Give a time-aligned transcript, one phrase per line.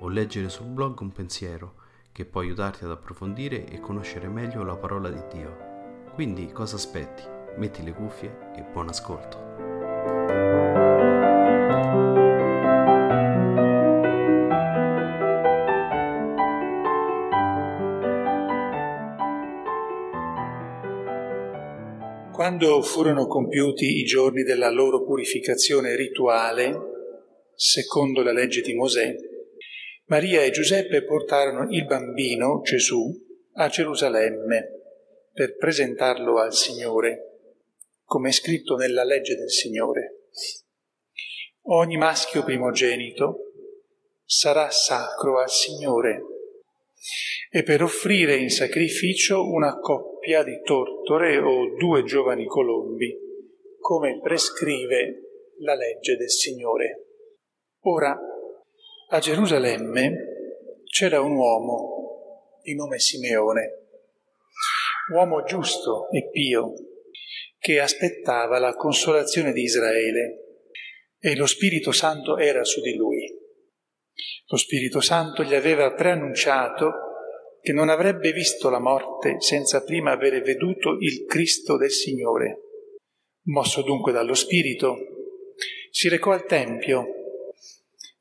[0.00, 1.74] o leggere sul blog un pensiero
[2.12, 5.68] che può aiutarti ad approfondire e conoscere meglio la parola di Dio.
[6.14, 7.22] Quindi cosa aspetti?
[7.56, 9.48] Metti le cuffie e buon ascolto.
[22.32, 26.74] Quando furono compiuti i giorni della loro purificazione rituale,
[27.54, 29.14] secondo la legge di Mosè,
[30.10, 33.14] Maria e Giuseppe portarono il bambino, Gesù,
[33.52, 34.80] a Gerusalemme
[35.32, 37.52] per presentarlo al Signore,
[38.04, 40.30] come è scritto nella legge del Signore.
[41.66, 43.52] Ogni maschio primogenito
[44.24, 46.24] sarà sacro al Signore
[47.48, 53.16] e per offrire in sacrificio una coppia di tortore o due giovani colombi,
[53.78, 57.04] come prescrive la legge del Signore.
[57.82, 58.18] Ora,
[59.12, 63.88] a Gerusalemme c'era un uomo di nome Simeone,
[65.12, 66.74] uomo giusto e pio,
[67.58, 70.60] che aspettava la consolazione di Israele
[71.18, 73.26] e lo Spirito Santo era su di lui.
[74.46, 76.92] Lo Spirito Santo gli aveva preannunciato
[77.60, 82.60] che non avrebbe visto la morte senza prima avere veduto il Cristo del Signore.
[83.46, 84.96] Mosso dunque dallo Spirito,
[85.90, 87.19] si recò al Tempio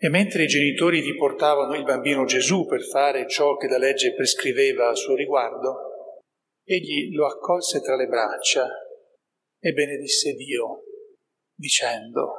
[0.02, 4.14] e mentre i genitori gli portavano il bambino Gesù per fare ciò che la legge
[4.14, 6.22] prescriveva a suo riguardo,
[6.64, 8.66] egli lo accolse tra le braccia
[9.60, 10.84] e benedisse Dio,
[11.54, 12.36] dicendo,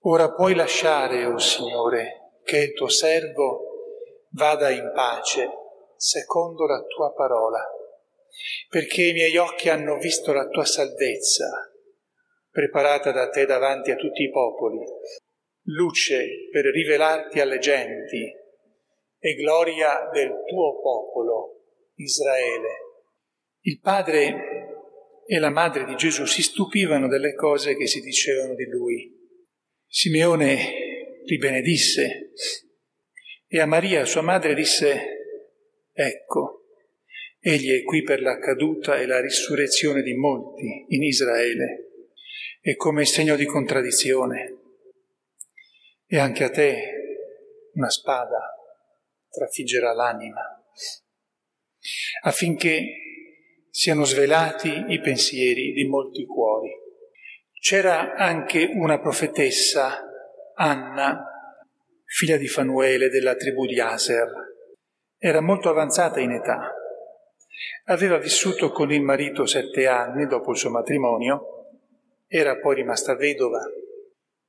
[0.00, 3.62] Ora puoi lasciare, o oh Signore, che il tuo servo
[4.32, 5.48] vada in pace
[5.96, 7.66] secondo la tua parola,
[8.68, 11.46] perché i miei occhi hanno visto la tua salvezza,
[12.50, 14.84] preparata da te davanti a tutti i popoli
[15.64, 18.32] luce per rivelarti alle genti
[19.18, 21.62] e gloria del tuo popolo,
[21.94, 22.68] Israele.
[23.60, 28.66] Il padre e la madre di Gesù si stupivano delle cose che si dicevano di
[28.66, 29.10] lui.
[29.86, 32.32] Simeone li benedisse
[33.46, 35.00] e a Maria, sua madre, disse,
[35.92, 36.64] ecco,
[37.38, 41.92] egli è qui per la caduta e la risurrezione di molti in Israele
[42.60, 44.63] e come segno di contraddizione
[46.14, 46.76] e anche a te
[47.72, 48.38] una spada
[49.28, 50.42] trafiggerà l'anima,
[52.22, 52.84] affinché
[53.68, 56.70] siano svelati i pensieri di molti cuori.
[57.58, 60.08] C'era anche una profetessa,
[60.54, 61.20] Anna,
[62.04, 64.30] figlia di Fanuele della tribù di Aser.
[65.18, 66.72] Era molto avanzata in età.
[67.86, 71.72] Aveva vissuto con il marito sette anni dopo il suo matrimonio,
[72.28, 73.68] era poi rimasta vedova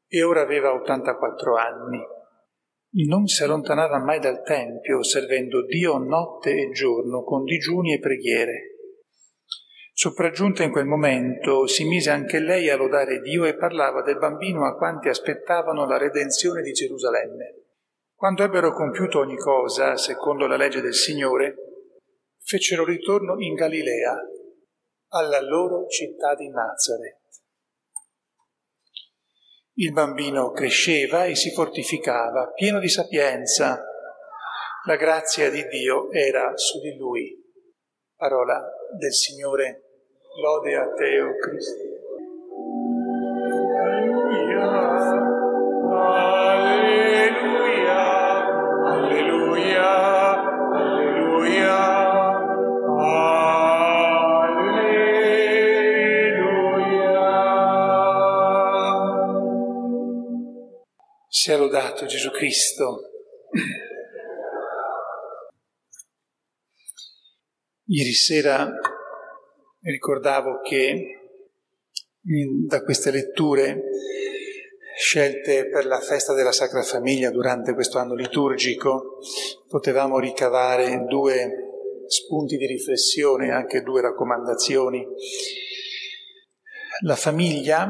[0.07, 1.99] e ora aveva 84 anni.
[3.07, 8.75] Non si allontanava mai dal Tempio, servendo Dio notte e giorno con digiuni e preghiere.
[9.93, 14.65] Sopraggiunta in quel momento, si mise anche lei a lodare Dio e parlava del bambino
[14.65, 17.63] a quanti aspettavano la redenzione di Gerusalemme.
[18.13, 21.55] Quando ebbero compiuto ogni cosa, secondo la legge del Signore,
[22.41, 24.17] fecero ritorno in Galilea,
[25.09, 27.24] alla loro città di Nazareth.
[29.77, 33.77] Il bambino cresceva e si fortificava, pieno di sapienza.
[34.85, 37.37] La grazia di Dio era su di lui.
[38.15, 38.63] Parola
[38.97, 39.81] del Signore.
[40.41, 41.83] Lode a te, o Cristo.
[44.23, 44.69] Alleluia,
[47.25, 47.99] alleluia,
[48.85, 49.91] alleluia,
[50.71, 51.84] alleluia.
[61.45, 63.01] Sia lodato Gesù Cristo.
[67.85, 68.67] Ieri sera
[69.79, 71.19] ricordavo che
[72.65, 73.79] da queste letture
[74.97, 79.19] scelte per la festa della Sacra Famiglia durante questo anno liturgico
[79.67, 81.51] potevamo ricavare due
[82.07, 85.05] spunti di riflessione, anche due raccomandazioni.
[87.03, 87.87] La famiglia,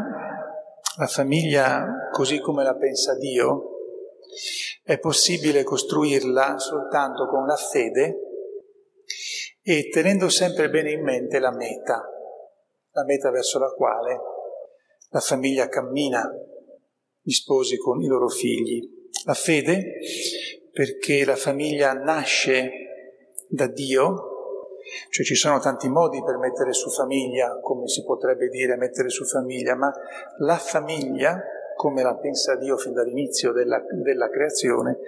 [0.97, 3.71] la famiglia così come la pensa Dio,
[4.83, 8.19] è possibile costruirla soltanto con la fede
[9.61, 12.09] e tenendo sempre bene in mente la meta,
[12.91, 14.17] la meta verso la quale
[15.09, 16.23] la famiglia cammina,
[17.21, 19.09] gli sposi con i loro figli.
[19.25, 19.97] La fede
[20.71, 22.71] perché la famiglia nasce
[23.49, 24.69] da Dio,
[25.09, 29.25] cioè ci sono tanti modi per mettere su famiglia, come si potrebbe dire mettere su
[29.25, 29.91] famiglia, ma
[30.37, 31.41] la famiglia,
[31.75, 34.99] come la pensa Dio fin dall'inizio della, della creazione,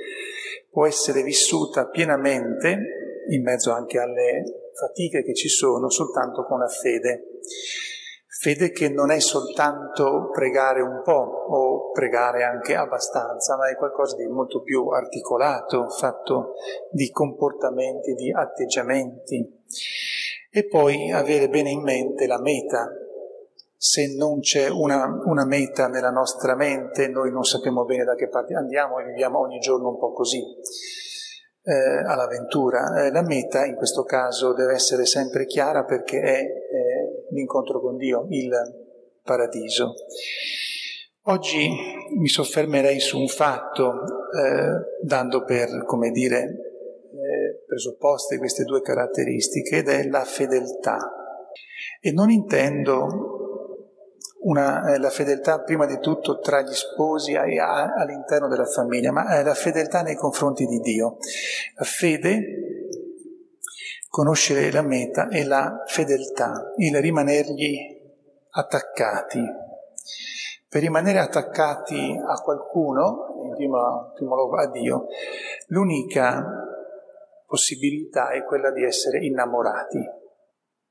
[0.70, 6.68] può essere vissuta pienamente in mezzo anche alle fatiche che ci sono, soltanto con la
[6.68, 7.40] fede.
[8.40, 14.16] Fede che non è soltanto pregare un po' o pregare anche abbastanza, ma è qualcosa
[14.16, 16.54] di molto più articolato, fatto
[16.92, 19.64] di comportamenti, di atteggiamenti.
[20.52, 22.88] E poi avere bene in mente la meta.
[23.80, 28.28] Se non c'è una, una meta nella nostra mente, noi non sappiamo bene da che
[28.28, 30.42] parte andiamo e viviamo ogni giorno un po' così
[31.62, 33.06] eh, all'avventura.
[33.06, 37.98] Eh, la meta in questo caso deve essere sempre chiara perché è eh, l'incontro con
[37.98, 38.50] Dio, il
[39.22, 39.94] paradiso.
[41.26, 41.70] Oggi
[42.18, 49.78] mi soffermerei su un fatto, eh, dando per, come dire, eh, presupposte queste due caratteristiche,
[49.78, 50.98] ed è la fedeltà.
[52.00, 53.37] E non intendo
[54.48, 59.28] una, eh, la fedeltà prima di tutto tra gli sposi e all'interno della famiglia, ma
[59.38, 61.18] è la fedeltà nei confronti di Dio.
[61.76, 62.40] La fede,
[64.10, 67.78] conoscere la meta e la fedeltà, il rimanergli
[68.52, 69.42] attaccati.
[70.70, 75.08] Per rimanere attaccati a qualcuno, in primo, in primo luogo a Dio,
[75.68, 76.44] l'unica
[77.46, 80.00] possibilità è quella di essere innamorati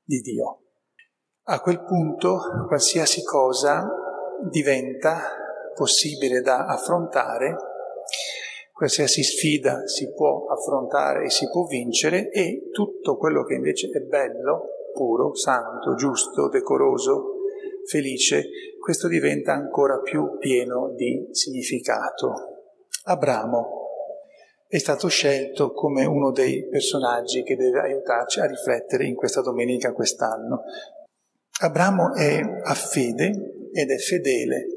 [0.03, 0.61] di Dio.
[1.49, 3.89] A quel punto qualsiasi cosa
[4.51, 5.17] diventa
[5.73, 7.55] possibile da affrontare,
[8.73, 14.01] qualsiasi sfida si può affrontare e si può vincere e tutto quello che invece è
[14.01, 17.35] bello, puro, santo, giusto, decoroso,
[17.85, 22.33] felice, questo diventa ancora più pieno di significato.
[23.05, 23.85] Abramo
[24.69, 29.93] è stato scelto come uno dei personaggi che deve aiutarci a riflettere in questa domenica
[29.93, 30.63] quest'anno.
[31.59, 34.67] Abramo è a fede ed è fedele,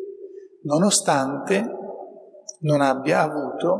[0.63, 1.63] nonostante
[2.61, 3.79] non abbia avuto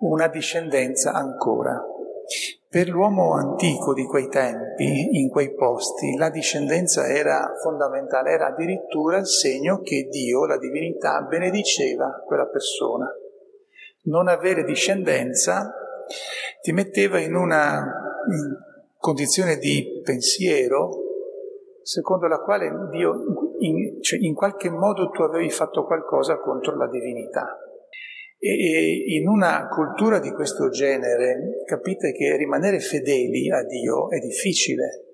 [0.00, 1.82] una discendenza ancora.
[2.68, 9.18] Per l'uomo antico di quei tempi, in quei posti, la discendenza era fondamentale, era addirittura
[9.18, 13.12] il segno che Dio, la divinità, benediceva quella persona.
[14.02, 15.74] Non avere discendenza
[16.62, 17.84] ti metteva in una
[18.96, 21.02] condizione di pensiero
[21.86, 23.14] secondo la quale Dio,
[23.60, 27.60] in, cioè in qualche modo tu avevi fatto qualcosa contro la divinità.
[28.40, 35.04] E, in una cultura di questo genere capite che rimanere fedeli a Dio è difficile.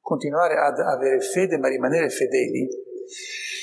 [0.00, 2.66] Continuare ad avere fede ma rimanere fedeli.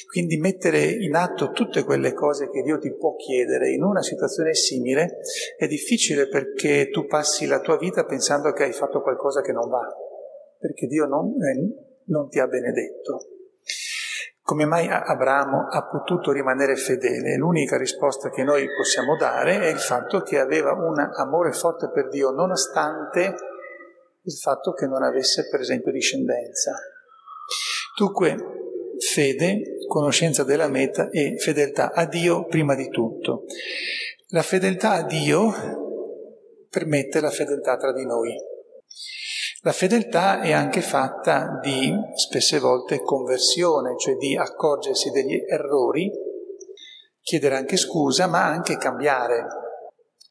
[0.08, 4.54] Quindi mettere in atto tutte quelle cose che Dio ti può chiedere in una situazione
[4.54, 5.18] simile
[5.58, 9.68] è difficile perché tu passi la tua vita pensando che hai fatto qualcosa che non
[9.68, 9.86] va,
[10.60, 13.28] perché Dio non, eh, non ti ha benedetto.
[14.42, 17.36] Come mai Abramo ha potuto rimanere fedele?
[17.36, 22.10] L'unica risposta che noi possiamo dare è il fatto che aveva un amore forte per
[22.10, 23.36] Dio, nonostante
[24.22, 26.74] il fatto che non avesse, per esempio, discendenza.
[27.98, 28.36] Dunque,
[29.00, 33.46] fede, conoscenza della meta e fedeltà a Dio prima di tutto.
[34.28, 38.36] La fedeltà a Dio permette la fedeltà tra di noi.
[39.62, 46.12] La fedeltà è anche fatta di, spesse volte, conversione, cioè di accorgersi degli errori,
[47.22, 49.48] chiedere anche scusa, ma anche cambiare.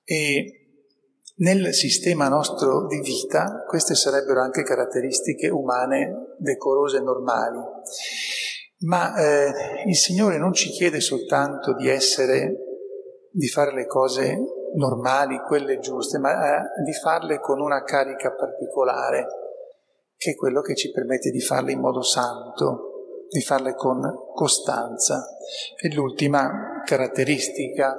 [0.05, 0.65] E
[1.37, 7.59] nel sistema nostro di vita queste sarebbero anche caratteristiche umane decorose e normali.
[8.81, 9.53] Ma eh,
[9.87, 12.55] il Signore non ci chiede soltanto di essere,
[13.31, 14.37] di fare le cose
[14.75, 19.27] normali, quelle giuste, ma eh, di farle con una carica particolare,
[20.17, 24.01] che è quello che ci permette di farle in modo santo, di farle con
[24.35, 25.25] costanza.
[25.81, 27.95] E l'ultima caratteristica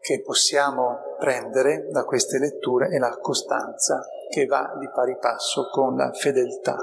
[0.00, 5.96] che possiamo prendere da queste letture è la costanza che va di pari passo con
[5.96, 6.76] la fedeltà.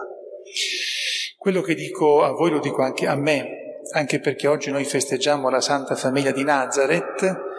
[1.38, 5.50] Quello che dico a voi lo dico anche a me, anche perché oggi noi festeggiamo
[5.50, 7.52] la Santa Famiglia di Nazareth,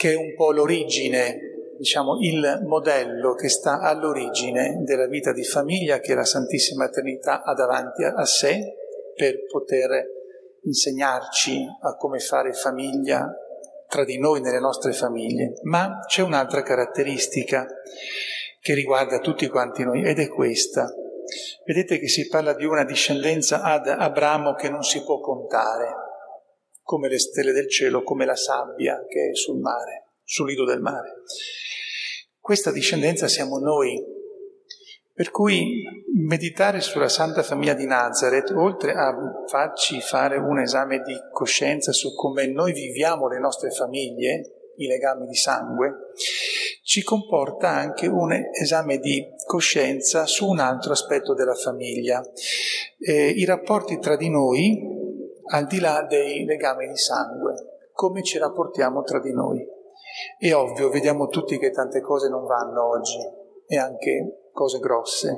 [0.00, 6.00] che è un po' l'origine diciamo, il modello che sta all'origine della vita di famiglia
[6.00, 8.76] che la Santissima Trinità ha davanti a sé
[9.14, 10.06] per poter
[10.64, 13.30] insegnarci a come fare famiglia
[13.88, 15.52] tra di noi nelle nostre famiglie.
[15.64, 17.66] Ma c'è un'altra caratteristica
[18.58, 20.90] che riguarda tutti quanti noi ed è questa.
[21.66, 25.92] Vedete che si parla di una discendenza ad Abramo che non si può contare,
[26.90, 30.80] come le stelle del cielo, come la sabbia che è sul mare, sul lido del
[30.80, 31.22] mare.
[32.40, 34.02] Questa discendenza siamo noi,
[35.14, 35.84] per cui
[36.16, 39.14] meditare sulla Santa Famiglia di Nazareth, oltre a
[39.46, 45.28] farci fare un esame di coscienza su come noi viviamo le nostre famiglie, i legami
[45.28, 45.92] di sangue,
[46.82, 52.20] ci comporta anche un esame di coscienza su un altro aspetto della famiglia,
[52.98, 54.98] eh, i rapporti tra di noi
[55.50, 59.66] al di là dei legami di sangue, come ci rapportiamo tra di noi.
[60.38, 63.18] È ovvio, vediamo tutti che tante cose non vanno oggi
[63.66, 65.36] e anche cose grosse,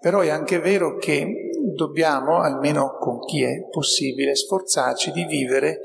[0.00, 5.80] però è anche vero che dobbiamo, almeno con chi è possibile, sforzarci di vivere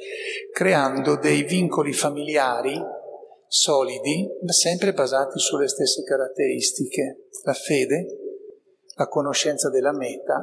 [0.52, 2.82] creando dei vincoli familiari
[3.48, 8.06] solidi, ma sempre basati sulle stesse caratteristiche, la fede,
[8.96, 10.42] la conoscenza della meta,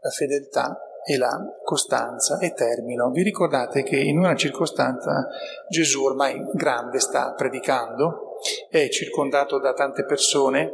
[0.00, 2.38] la fedeltà e la costanza.
[2.38, 3.10] E termino.
[3.10, 5.28] Vi ricordate che in una circostanza
[5.68, 8.36] Gesù ormai grande sta predicando,
[8.68, 10.72] è circondato da tante persone,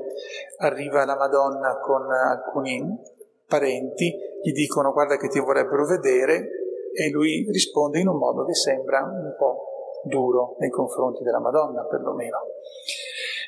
[0.59, 3.14] arriva la Madonna con alcuni
[3.47, 6.49] parenti, gli dicono guarda che ti vorrebbero vedere
[6.92, 11.85] e lui risponde in un modo che sembra un po' duro nei confronti della Madonna
[11.85, 12.38] perlomeno.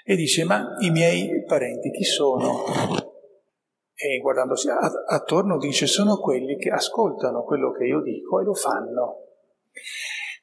[0.04, 2.64] E dice ma i miei parenti chi sono?
[4.00, 4.68] E guardandosi
[5.08, 9.24] attorno dice sono quelli che ascoltano quello che io dico e lo fanno.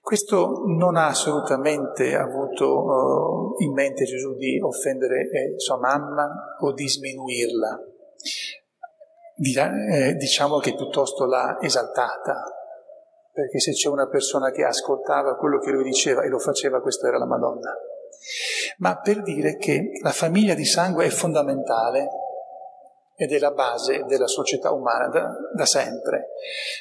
[0.01, 6.73] Questo non ha assolutamente avuto uh, in mente Gesù di offendere eh, sua mamma o
[6.73, 7.81] di sminuirla.
[9.37, 12.43] Eh, diciamo che piuttosto l'ha esaltata,
[13.31, 17.07] perché se c'è una persona che ascoltava quello che lui diceva e lo faceva, questa
[17.07, 17.73] era la Madonna.
[18.79, 22.09] Ma per dire che la famiglia di sangue è fondamentale
[23.15, 26.29] ed è la base della società umana da, da sempre.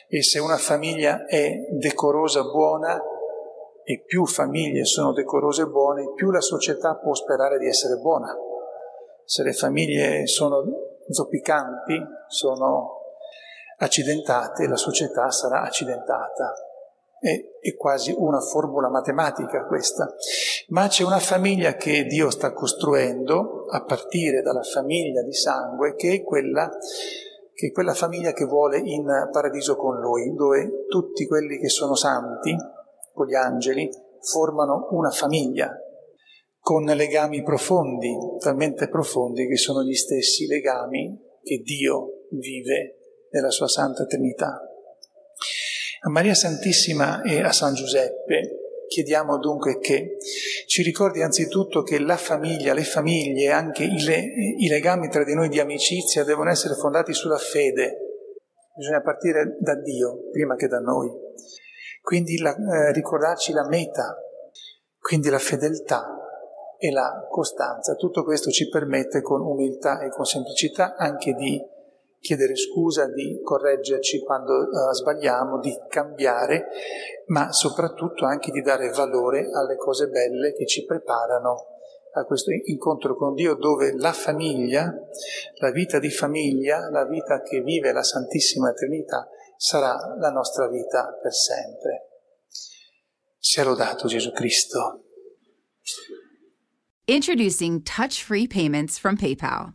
[0.08, 3.00] E se una famiglia è decorosa, buona,
[3.84, 8.34] e più famiglie sono decorose e buone, più la società può sperare di essere buona.
[9.24, 10.64] Se le famiglie sono
[11.08, 13.02] zoppicanti, sono
[13.78, 16.54] accidentate, la società sarà accidentata.
[17.18, 20.12] È, è quasi una formula matematica questa.
[20.68, 26.14] Ma c'è una famiglia che Dio sta costruendo a partire dalla famiglia di sangue, che
[26.14, 26.70] è quella
[27.54, 31.94] che è quella famiglia che vuole in paradiso con lui, dove tutti quelli che sono
[31.94, 32.54] santi,
[33.12, 33.88] con gli angeli,
[34.20, 35.72] formano una famiglia,
[36.58, 42.96] con legami profondi, talmente profondi che sono gli stessi legami che Dio vive
[43.30, 44.60] nella sua Santa Trinità.
[46.06, 50.16] A Maria Santissima e a San Giuseppe chiediamo dunque che
[50.74, 54.24] ci ricordi anzitutto che la famiglia, le famiglie, anche i, le,
[54.58, 57.98] i legami tra di noi di amicizia devono essere fondati sulla fede.
[58.74, 61.08] Bisogna partire da Dio prima che da noi.
[62.02, 64.18] Quindi la, eh, ricordarci la meta,
[64.98, 66.08] quindi la fedeltà
[66.76, 67.94] e la costanza.
[67.94, 71.64] Tutto questo ci permette con umiltà e con semplicità anche di
[72.24, 76.68] chiedere scusa, di correggerci quando uh, sbagliamo, di cambiare,
[77.26, 81.66] ma soprattutto anche di dare valore alle cose belle che ci preparano
[82.14, 84.90] a questo incontro con Dio dove la famiglia,
[85.56, 89.28] la vita di famiglia, la vita che vive la Santissima Trinità
[89.58, 92.08] sarà la nostra vita per sempre.
[93.38, 95.02] Sia lodato Gesù Cristo.
[97.06, 99.74] Introducing touch-free payments from PayPal.